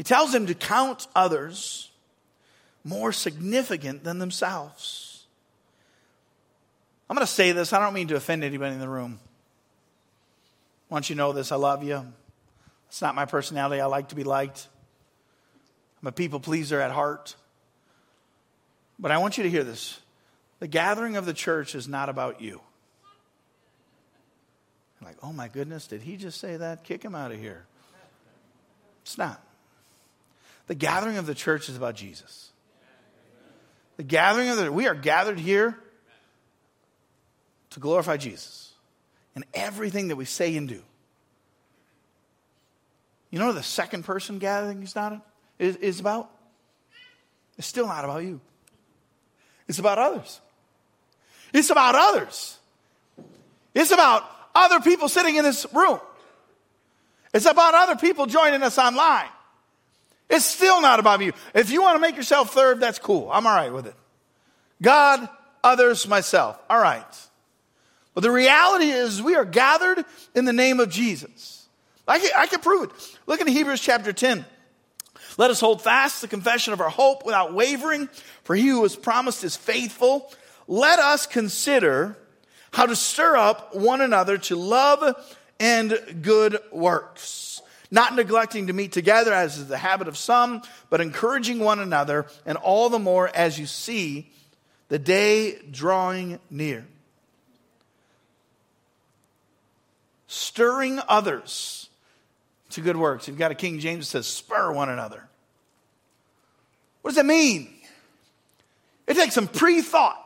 [0.00, 1.90] He tells them to count others
[2.84, 5.26] more significant than themselves.
[7.06, 7.74] I'm going to say this.
[7.74, 9.20] I don't mean to offend anybody in the room.
[10.88, 11.52] Want you know this.
[11.52, 12.02] I love you.
[12.88, 13.82] It's not my personality.
[13.82, 14.68] I like to be liked.
[16.00, 17.36] I'm a people pleaser at heart.
[18.98, 20.00] But I want you to hear this.
[20.60, 22.62] The gathering of the church is not about you.
[25.04, 26.84] Like, oh my goodness, did he just say that?
[26.84, 27.66] Kick him out of here.
[29.02, 29.42] It's not.
[30.70, 32.52] The gathering of the church is about Jesus.
[33.96, 35.76] The gathering of the we are gathered here
[37.70, 38.72] to glorify Jesus
[39.34, 40.80] in everything that we say and do.
[43.30, 45.26] You know what the second person gathering is not
[45.58, 46.30] is, is about?
[47.58, 48.40] It's still not about you.
[49.66, 50.40] It's about others.
[51.52, 52.56] It's about others.
[53.74, 54.22] It's about
[54.54, 55.98] other people sitting in this room.
[57.34, 59.30] It's about other people joining us online.
[60.30, 61.32] It's still not about you.
[61.54, 63.30] If you want to make yourself third, that's cool.
[63.32, 63.94] I'm all right with it.
[64.80, 65.28] God,
[65.62, 66.58] others, myself.
[66.70, 67.04] All right.
[68.14, 71.66] But the reality is, we are gathered in the name of Jesus.
[72.06, 73.16] I can, I can prove it.
[73.26, 74.44] Look in Hebrews chapter 10.
[75.36, 78.08] Let us hold fast the confession of our hope without wavering,
[78.44, 80.32] for he who has promised is faithful.
[80.66, 82.16] Let us consider
[82.72, 85.16] how to stir up one another to love
[85.58, 91.00] and good works, not neglecting to meet together as is the habit of some, but
[91.00, 94.30] encouraging one another, and all the more as you see
[94.88, 96.86] the day drawing near.
[100.26, 101.88] Stirring others
[102.70, 103.26] to good works.
[103.26, 105.24] You've got a King James that says, spur one another.
[107.02, 107.74] What does that mean?
[109.06, 110.18] It takes some pre thought.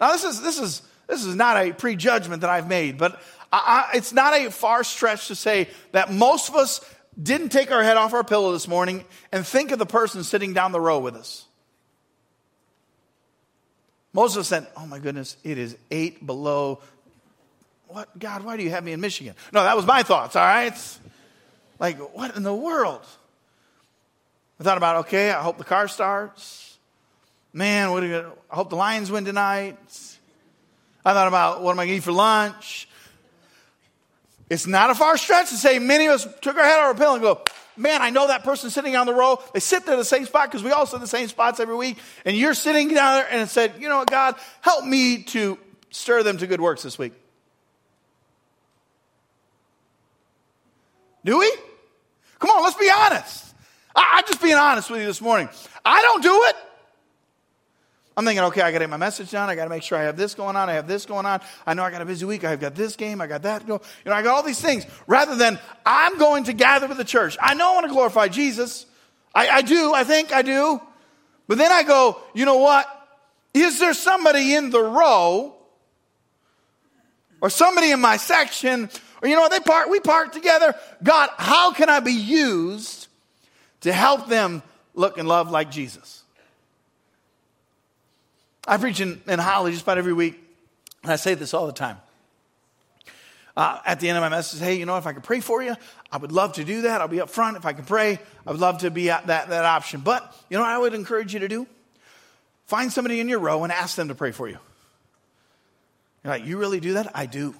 [0.00, 3.20] Now, this is, this, is, this is not a prejudgment that I've made, but
[3.52, 6.80] I, it's not a far stretch to say that most of us
[7.20, 10.52] didn't take our head off our pillow this morning and think of the person sitting
[10.52, 11.46] down the row with us.
[14.12, 16.80] Most of us said, Oh my goodness, it is eight below.
[17.88, 19.34] What, God, why do you have me in Michigan?
[19.52, 20.76] No, that was my thoughts, all right?
[21.78, 23.02] Like, what in the world?
[24.58, 26.78] I thought about, okay, I hope the car starts.
[27.52, 29.78] Man, what are you, I hope the Lions win tonight.
[31.04, 32.88] I thought about, what am I going to eat for lunch?
[34.48, 36.86] It's not a far stretch to say many of us took our head out of
[36.86, 37.42] our pillow and go,
[37.76, 39.42] man, I know that person sitting on the row.
[39.52, 41.60] They sit there in the same spot because we all sit in the same spots
[41.60, 41.98] every week.
[42.24, 45.58] And you're sitting down there and said, you know what, God, help me to
[45.90, 47.12] stir them to good works this week.
[51.24, 51.52] Do we?
[52.38, 53.54] Come on, let's be honest.
[53.96, 55.48] I, am just being honest with you this morning.
[55.84, 56.56] I don't do it.
[58.16, 59.50] I'm thinking, okay, I got to get my message done.
[59.50, 60.70] I got to make sure I have this going on.
[60.70, 61.40] I have this going on.
[61.66, 62.44] I know I got a busy week.
[62.44, 63.20] I've got this game.
[63.20, 63.66] I got that.
[63.66, 63.74] Go.
[64.04, 64.86] You know, I got all these things.
[65.06, 67.36] Rather than I'm going to gather with the church.
[67.40, 68.86] I know I want to glorify Jesus.
[69.34, 69.92] I, I do.
[69.92, 70.80] I think I do.
[71.46, 72.86] But then I go, you know what?
[73.52, 75.54] Is there somebody in the row
[77.40, 78.88] or somebody in my section
[79.22, 79.50] or you know what?
[79.50, 79.88] They park.
[79.88, 80.74] We park together.
[81.02, 83.06] God, how can I be used
[83.86, 84.62] to help them
[84.94, 86.24] look and love like Jesus.
[88.66, 90.42] I preach in, in Holly just about every week,
[91.02, 91.98] and I say this all the time.
[93.56, 95.62] Uh, at the end of my message, hey, you know, if I could pray for
[95.62, 95.74] you,
[96.12, 97.00] I would love to do that.
[97.00, 97.56] I'll be up front.
[97.56, 100.02] If I can pray, I would love to be at that, that option.
[100.02, 101.66] But, you know what I would encourage you to do?
[102.66, 104.58] Find somebody in your row and ask them to pray for you.
[106.22, 107.12] You're like, you really do that?
[107.14, 107.54] I do.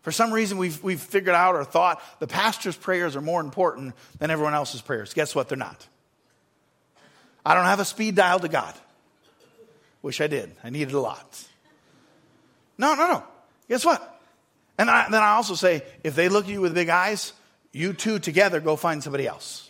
[0.00, 3.94] For some reason, we've, we've figured out or thought the pastor's prayers are more important
[4.18, 5.12] than everyone else's prayers.
[5.12, 5.48] Guess what?
[5.48, 5.86] They're not.
[7.44, 8.72] I don't have a speed dial to God.
[10.06, 10.52] Wish I did.
[10.62, 11.44] I needed a lot.
[12.78, 13.24] No, no, no.
[13.68, 14.20] Guess what?
[14.78, 17.32] And I, then I also say, if they look at you with big eyes,
[17.72, 19.68] you two together go find somebody else.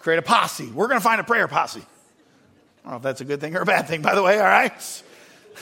[0.00, 0.66] Create a posse.
[0.66, 1.78] We're going to find a prayer posse.
[1.78, 4.40] I don't know if that's a good thing or a bad thing, by the way,
[4.40, 5.02] all right?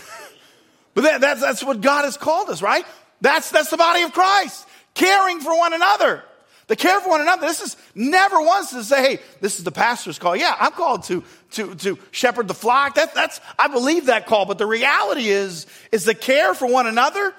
[0.95, 2.87] but that, that's, that's what God has called us, right?
[3.21, 4.67] That's, that's the body of Christ.
[4.95, 6.25] Caring for one another.
[6.69, 7.47] The care for one another.
[7.47, 10.37] This is never once to say, hey, this is the pastor's call.
[10.37, 12.95] Yeah, I'm called to, to, to shepherd the flock.
[12.95, 14.45] That, that's, I believe that call.
[14.45, 17.35] But the reality is, is the care for one another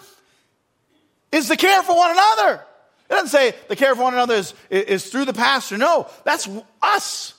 [1.31, 2.55] is the care for one another.
[3.09, 5.77] It doesn't say the care for one another is, is through the pastor.
[5.77, 6.49] No, that's
[6.81, 7.35] us.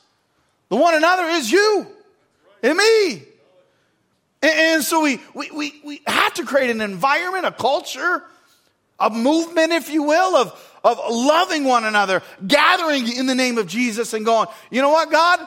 [0.68, 1.86] The one another is you
[2.62, 3.22] and me.
[4.42, 8.22] And, so we, we, we, we have to create an environment, a culture,
[8.98, 13.66] a movement, if you will, of, of loving one another, gathering in the name of
[13.66, 15.46] Jesus and going, you know what, God?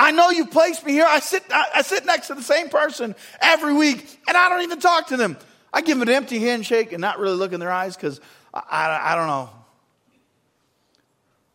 [0.00, 1.06] I know you placed me here.
[1.08, 4.78] I sit, I, sit next to the same person every week and I don't even
[4.78, 5.36] talk to them.
[5.72, 8.20] I give them an empty handshake and not really look in their eyes because
[8.54, 9.50] I, I, I don't know.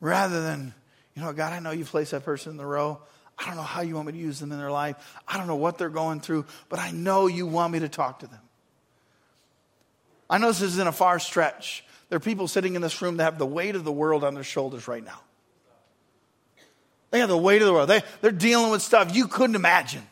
[0.01, 0.73] Rather than,
[1.15, 2.99] you know, God, I know you placed that person in the row.
[3.39, 4.95] I don't know how you want me to use them in their life.
[5.27, 8.19] I don't know what they're going through, but I know you want me to talk
[8.19, 8.39] to them.
[10.29, 11.82] I know this isn't a far stretch.
[12.13, 14.35] There are people sitting in this room that have the weight of the world on
[14.35, 15.19] their shoulders right now.
[17.09, 17.89] They have the weight of the world.
[17.89, 20.03] They, they're dealing with stuff you couldn't imagine.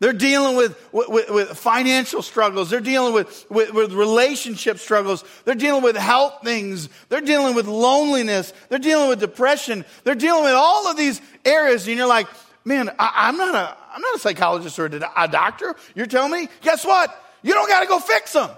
[0.00, 2.70] They're dealing with, with, with, financial struggles.
[2.70, 5.26] They're dealing with, with, with relationship struggles.
[5.44, 6.88] They're dealing with health things.
[7.10, 8.54] They're dealing with loneliness.
[8.70, 9.84] They're dealing with depression.
[10.04, 11.86] They're dealing with all of these areas.
[11.86, 12.28] And you're like,
[12.64, 15.76] man, I, am not a, I'm not a psychologist or a, a doctor.
[15.94, 17.14] You're telling me, guess what?
[17.42, 18.48] You don't got to go fix them.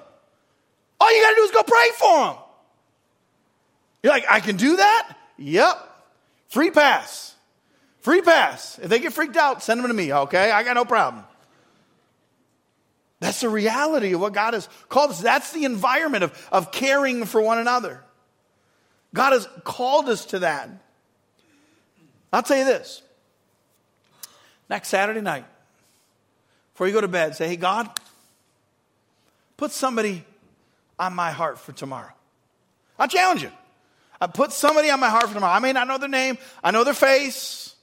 [1.01, 2.36] All you got to do is go pray for them.
[4.03, 5.16] You're like, I can do that?
[5.38, 5.76] Yep.
[6.48, 7.34] Free pass.
[8.01, 8.78] Free pass.
[8.78, 10.51] If they get freaked out, send them to me, okay?
[10.51, 11.24] I got no problem.
[13.20, 15.20] That's the reality of what God has called us.
[15.20, 18.03] That's the environment of, of caring for one another.
[19.12, 20.70] God has called us to that.
[22.32, 23.03] I'll tell you this.
[24.70, 25.44] Next Saturday night,
[26.72, 27.90] before you go to bed, say, hey, God,
[29.57, 30.24] put somebody
[31.01, 32.12] on my heart for tomorrow.
[32.98, 33.51] I challenge you.
[34.20, 35.55] I put somebody on my heart for tomorrow.
[35.55, 37.74] I may not know their name, I know their face.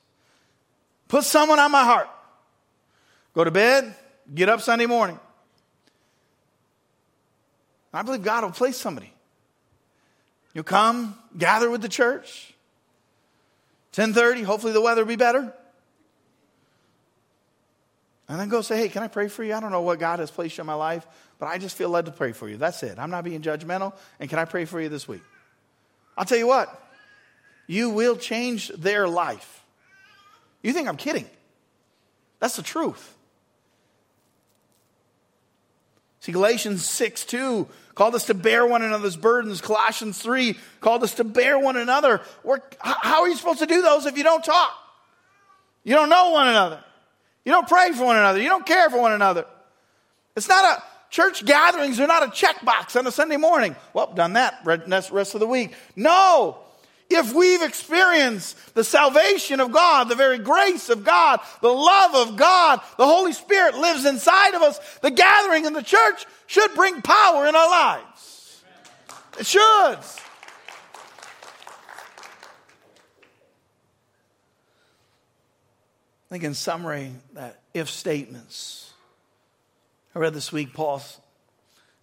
[1.07, 2.09] Put someone on my heart.
[3.33, 3.95] Go to bed,
[4.33, 5.19] get up Sunday morning.
[7.93, 9.11] I believe God will place somebody.
[10.53, 12.53] You'll come, gather with the church.
[13.93, 15.51] 10:30, hopefully the weather will be better.
[18.29, 19.53] And then go say, hey, can I pray for you?
[19.53, 21.07] I don't know what God has placed in my life,
[21.39, 22.57] but I just feel led to pray for you.
[22.57, 22.97] That's it.
[22.97, 23.93] I'm not being judgmental.
[24.19, 25.21] And can I pray for you this week?
[26.17, 26.83] I'll tell you what,
[27.67, 29.63] you will change their life.
[30.63, 31.27] You think I'm kidding?
[32.39, 33.15] That's the truth.
[36.21, 39.61] See, Galatians 6 2 called us to bear one another's burdens.
[39.61, 42.21] Colossians 3 called us to bear one another.
[42.43, 44.71] We're, how are you supposed to do those if you don't talk?
[45.83, 46.83] You don't know one another.
[47.45, 48.41] You don't pray for one another.
[48.41, 49.45] You don't care for one another.
[50.35, 53.75] It's not a church gatherings are not a checkbox on a Sunday morning.
[53.93, 55.73] Well, done that rest of the week.
[55.95, 56.59] No.
[57.09, 62.35] If we've experienced the salvation of God, the very grace of God, the love of
[62.35, 67.01] God, the Holy Spirit lives inside of us, the gathering in the church should bring
[67.01, 68.61] power in our lives.
[69.39, 69.61] It should.
[69.61, 69.95] I
[76.29, 78.86] think in summary, that if statements.
[80.17, 81.19] I read this week, Paul's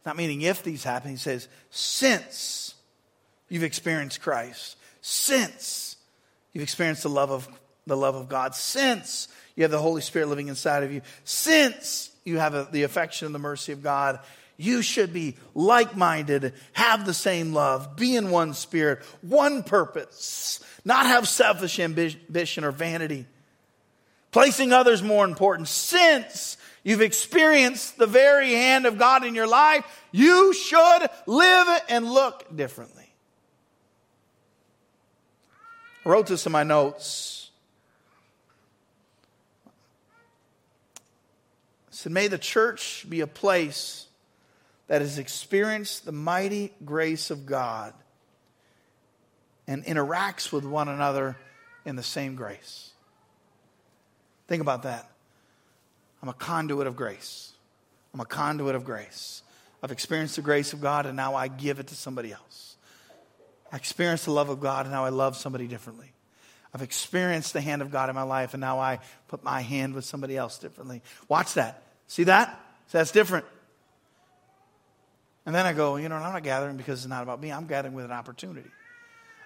[0.06, 2.74] not meaning if these happen, he says, since
[3.48, 5.96] you've experienced Christ since
[6.54, 7.46] you've experienced the love of
[7.86, 12.10] the love of God, since you have the Holy Spirit living inside of you, since
[12.24, 14.20] you have a, the affection and the mercy of God,
[14.56, 20.64] you should be like minded, have the same love, be in one spirit, one purpose,
[20.86, 23.26] not have selfish ambition or vanity,
[24.30, 25.68] placing others more important.
[25.68, 32.08] Since you've experienced the very hand of God in your life, you should live and
[32.08, 33.12] look differently.
[36.04, 37.50] I wrote this in my notes.
[39.66, 39.70] I
[41.90, 44.06] said, May the church be a place
[44.86, 47.94] that has experienced the mighty grace of God
[49.66, 51.36] and interacts with one another
[51.86, 52.90] in the same grace.
[54.46, 55.10] Think about that.
[56.24, 57.52] I'm a conduit of grace.
[58.14, 59.42] I'm a conduit of grace.
[59.82, 62.76] I've experienced the grace of God and now I give it to somebody else.
[63.70, 66.10] I experienced the love of God and now I love somebody differently.
[66.72, 69.92] I've experienced the hand of God in my life and now I put my hand
[69.92, 71.02] with somebody else differently.
[71.28, 71.82] Watch that.
[72.06, 72.58] See that?
[72.86, 73.44] So that's different.
[75.44, 77.52] And then I go, you know, I'm not gathering because it's not about me.
[77.52, 78.70] I'm gathering with an opportunity.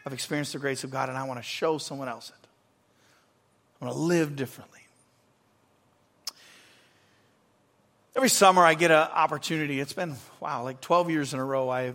[0.06, 2.46] I've experienced the grace of God and I want to show someone else it.
[3.80, 4.77] I want to live differently.
[8.18, 9.78] Every summer I get an opportunity.
[9.78, 11.70] It's been, wow, like 12 years in a row.
[11.70, 11.92] I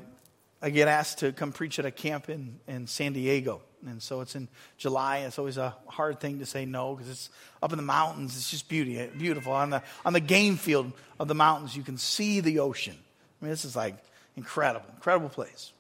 [0.62, 3.60] I get asked to come preach at a camp in, in San Diego.
[3.86, 4.48] And so it's in
[4.78, 5.18] July.
[5.18, 7.30] It's always a hard thing to say no because it's
[7.62, 8.38] up in the mountains.
[8.38, 9.52] It's just beauty, beautiful.
[9.52, 12.96] On the, on the game field of the mountains, you can see the ocean.
[12.96, 13.98] I mean, this is like
[14.38, 15.74] incredible, incredible place.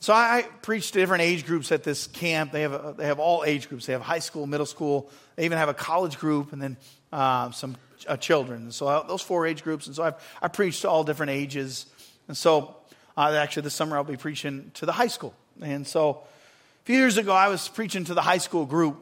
[0.00, 2.50] So I, preach to different age groups at this camp.
[2.50, 3.86] They have, a, they have all age groups.
[3.86, 5.08] They have high school, middle school.
[5.36, 6.76] They even have a college group and then
[7.12, 8.62] uh, some uh, children.
[8.62, 9.86] And so I, those four age groups.
[9.86, 11.86] And so I've, I preach to all different ages.
[12.28, 12.76] And so,
[13.16, 15.34] uh, actually, this summer I'll be preaching to the high school.
[15.60, 18.96] And so, a few years ago, I was preaching to the high school group.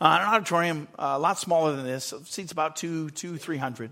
[0.00, 3.90] Uh, an auditorium uh, a lot smaller than this, seats about two, two, three hundred.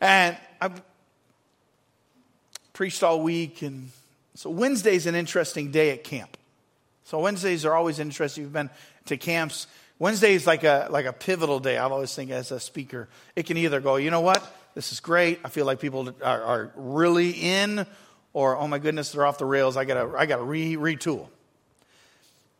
[0.00, 0.70] And I
[2.72, 3.90] preached all week, and
[4.34, 6.36] so Wednesday's an interesting day at camp.
[7.04, 8.42] So Wednesdays are always interesting.
[8.42, 8.68] You've been
[9.06, 9.68] to camps.
[9.98, 11.78] Wednesday is like a like a pivotal day.
[11.78, 14.44] I've always think as a speaker, it can either go, you know what,
[14.74, 15.40] this is great.
[15.42, 17.86] I feel like people are, are really in,
[18.34, 19.76] or oh my goodness, they're off the rails.
[19.76, 21.28] I gotta, I gotta re, retool.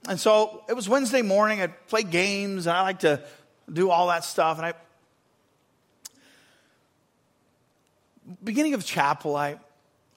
[0.08, 1.60] And so it was Wednesday morning.
[1.60, 3.22] I play games, and I like to
[3.70, 4.56] do all that stuff.
[4.56, 4.74] And I,
[8.42, 9.56] beginning of chapel, I,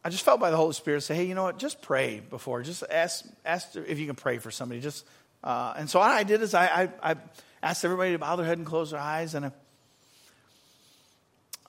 [0.05, 1.59] I just felt by the Holy Spirit say, hey, you know what?
[1.59, 2.61] Just pray before.
[2.61, 4.79] Just ask, ask if you can pray for somebody.
[4.79, 5.05] Just,
[5.43, 7.15] uh, and so what I did is I, I, I
[7.61, 9.47] asked everybody to bow their head and close their eyes, and.
[9.47, 9.51] I,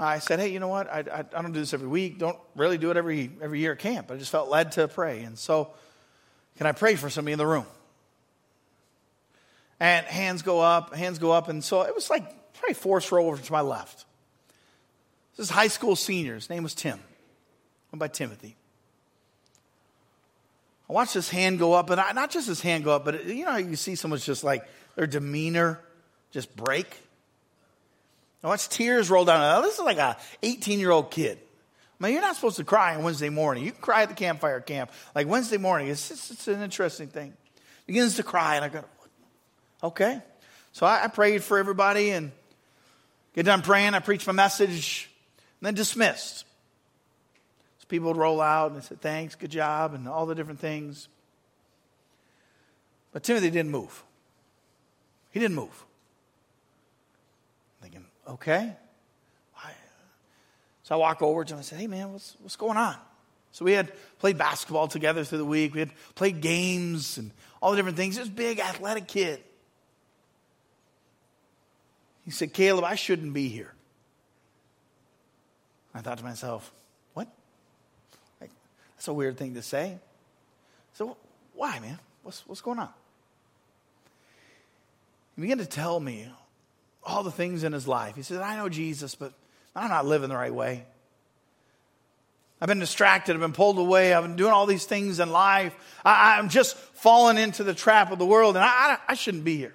[0.03, 0.89] I said, hey, you know what?
[0.89, 2.19] I, I, I, don't do this every week.
[2.19, 4.11] Don't really do it every, every year at camp.
[4.11, 5.21] I just felt led to pray.
[5.25, 5.73] And so,
[6.57, 7.67] can I pray for somebody in the room?
[9.79, 11.49] And hands go up, hands go up.
[11.49, 14.05] And so it was like probably fourth row over to my left.
[15.37, 16.35] This is high school senior.
[16.35, 17.01] His name was Tim.
[17.91, 18.57] Went by Timothy.
[20.91, 23.45] I watched his hand go up, and not just his hand go up, but you
[23.45, 25.79] know, you see someone's just like their demeanor
[26.33, 26.89] just break.
[28.43, 29.39] I watched tears roll down.
[29.39, 31.39] Now, this is like a 18 year old kid.
[31.39, 33.65] I mean, you're not supposed to cry on Wednesday morning.
[33.65, 34.91] You can cry at the campfire camp.
[35.15, 37.35] Like Wednesday morning, it's, just, it's an interesting thing.
[37.87, 38.85] Begins to cry, and I go,
[39.85, 40.21] okay.
[40.73, 42.33] So I, I prayed for everybody and
[43.37, 43.95] get done praying.
[43.95, 45.09] I preached my message,
[45.61, 46.47] and then dismissed.
[47.91, 51.09] People would roll out and said, thanks, good job, and all the different things.
[53.13, 54.03] But Timothy didn't move.
[55.31, 55.85] He didn't move.
[57.83, 58.77] I'm thinking, okay.
[60.91, 62.97] So I walk over to him and said, Hey, man, what's, what's going on?
[63.53, 65.73] So we had played basketball together through the week.
[65.73, 67.31] We had played games and
[67.63, 68.19] all the different things.
[68.19, 69.41] A big, athletic kid.
[72.25, 73.73] He said, Caleb, I shouldn't be here.
[75.95, 76.73] I thought to myself,
[79.01, 79.97] that's a weird thing to say.
[80.93, 81.17] So
[81.55, 81.99] why, man?
[82.23, 82.91] What's, what's going on?
[85.35, 86.29] He began to tell me
[87.03, 88.15] all the things in his life.
[88.15, 89.33] He said, I know Jesus, but
[89.75, 90.85] I'm not living the right way.
[92.61, 93.33] I've been distracted.
[93.33, 94.13] I've been pulled away.
[94.13, 95.75] I've been doing all these things in life.
[96.05, 99.45] I, am just falling into the trap of the world, and I, I, I, shouldn't
[99.45, 99.73] be here.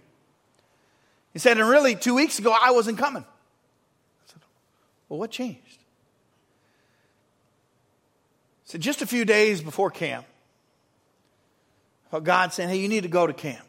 [1.34, 3.24] He said, and really, two weeks ago, I wasn't coming.
[3.24, 4.42] I said,
[5.10, 5.65] well, what changed?
[8.66, 10.26] Said, just a few days before camp,
[12.24, 13.66] God saying, hey, you need to go to camp.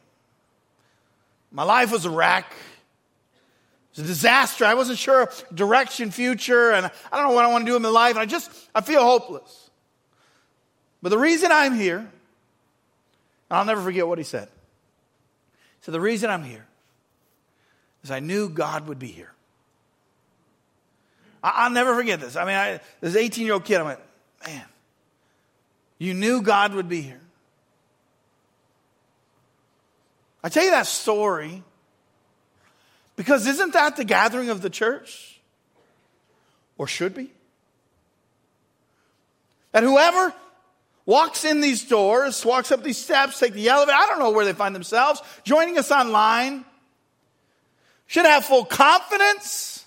[1.50, 2.52] My life was a wreck.
[3.90, 4.64] It's a disaster.
[4.64, 7.82] I wasn't sure direction, future, and I don't know what I want to do in
[7.82, 8.12] my life.
[8.12, 9.70] And I just, I feel hopeless.
[11.02, 12.08] But the reason I'm here,
[13.50, 14.48] I'll never forget what he said.
[15.82, 16.66] So the reason I'm here
[18.02, 19.32] is I knew God would be here.
[21.42, 22.34] I, will never forget this.
[22.34, 24.00] I mean, I, this 18 year old kid, I went,
[24.44, 24.64] man,
[25.98, 27.20] you knew God would be here.
[30.42, 31.62] I tell you that story
[33.16, 35.40] because isn't that the gathering of the church?
[36.78, 37.32] Or should be?
[39.72, 40.32] That whoever
[41.06, 44.44] walks in these doors, walks up these steps, take the elevator, I don't know where
[44.44, 46.64] they find themselves, joining us online,
[48.06, 49.84] should have full confidence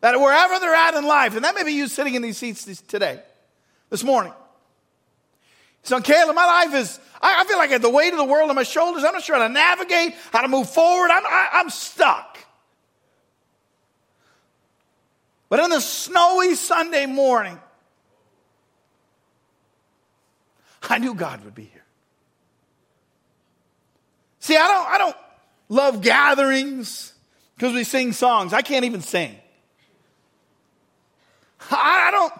[0.00, 2.64] that wherever they're at in life, and that may be you sitting in these seats
[2.82, 3.22] today,
[3.90, 4.32] this morning.
[5.82, 8.24] So, Caleb, my life is I, I feel like I have the weight of the
[8.24, 9.02] world on my shoulders.
[9.02, 11.10] I'm not sure how to navigate, how to move forward.
[11.10, 12.38] I'm, I, I'm stuck.
[15.48, 17.58] But on the snowy Sunday morning,
[20.82, 21.84] I knew God would be here.
[24.40, 25.16] See, I don't, I don't
[25.70, 27.14] love gatherings
[27.56, 28.52] because we sing songs.
[28.52, 29.34] I can't even sing.
[31.70, 32.32] I, I don't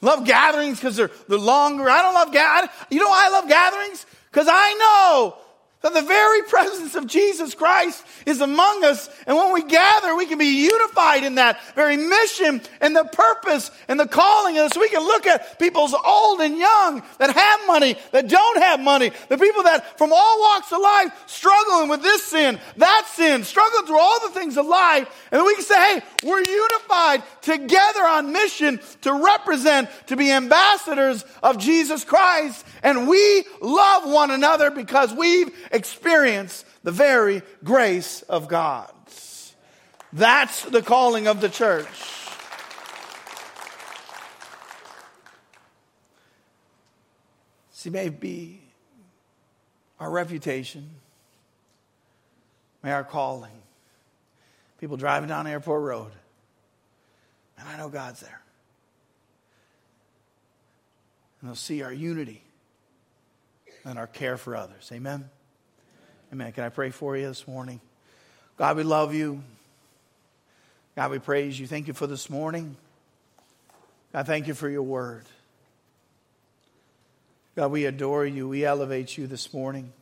[0.00, 1.88] Love gatherings because they're, they're longer.
[1.88, 2.72] I don't love gatherings.
[2.90, 4.06] You know why I love gatherings?
[4.30, 5.36] Because I know
[5.82, 9.08] that the very presence of Jesus Christ is among us.
[9.26, 13.70] And when we gather, we can be unified in that very mission and the purpose
[13.86, 14.58] and the calling.
[14.58, 18.58] of so we can look at people's old and young that have money, that don't
[18.58, 23.06] have money, the people that from all walks of life struggling with this sin, that
[23.14, 25.08] sin, struggling through all the things of life.
[25.30, 31.24] And we can say, hey, we're unified together on mission to represent, to be ambassadors
[31.40, 32.66] of Jesus Christ.
[32.82, 38.90] And we love one another because we've experience the very grace of God.
[40.12, 41.86] That's the calling of the church.
[47.72, 48.60] See, maybe
[50.00, 50.90] our reputation,
[52.82, 53.62] may our calling,
[54.78, 56.12] people driving down Airport Road,
[57.58, 58.40] and I know God's there.
[61.40, 62.42] And they'll see our unity
[63.84, 64.90] and our care for others.
[64.92, 65.30] Amen.
[66.32, 66.52] Amen.
[66.52, 67.80] Can I pray for you this morning?
[68.56, 69.42] God, we love you.
[70.94, 71.66] God, we praise you.
[71.66, 72.76] Thank you for this morning.
[74.12, 75.24] God, thank you for your word.
[77.56, 78.48] God, we adore you.
[78.48, 79.92] We elevate you this morning.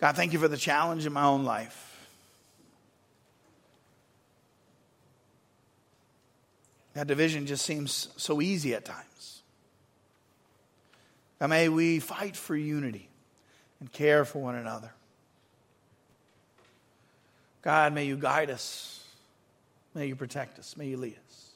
[0.00, 2.08] God, thank you for the challenge in my own life.
[6.94, 9.41] That division just seems so easy at times.
[11.42, 13.08] And may we fight for unity
[13.80, 14.92] and care for one another.
[17.62, 19.04] God, may you guide us.
[19.92, 20.76] May you protect us.
[20.76, 21.46] May you lead us.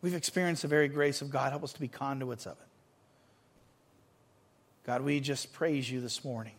[0.00, 1.50] We've experienced the very grace of God.
[1.50, 2.68] Help us to be conduits of it.
[4.86, 6.54] God, we just praise you this morning.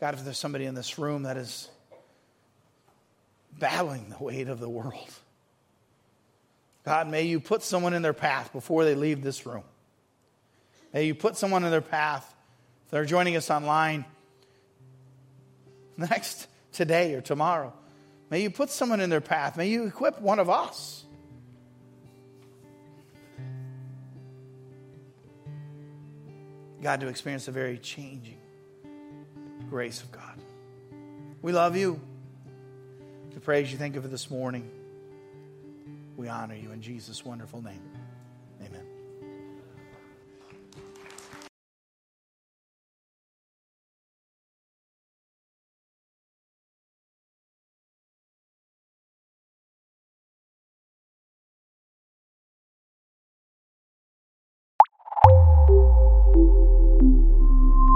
[0.00, 1.68] God, if there's somebody in this room that is
[3.58, 5.12] battling the weight of the world,
[6.86, 9.64] God, may you put someone in their path before they leave this room.
[10.92, 12.34] May you put someone in their path.
[12.90, 14.04] They're joining us online
[15.96, 17.72] next, today, or tomorrow,
[18.30, 19.56] may you put someone in their path.
[19.56, 21.04] May you equip one of us.
[26.82, 28.38] God, to experience the very changing
[29.70, 30.38] grace of God.
[31.40, 32.00] We love you.
[33.32, 33.78] We praise you.
[33.78, 34.68] Thank you for this morning.
[36.16, 37.80] We honor you in Jesus' wonderful name.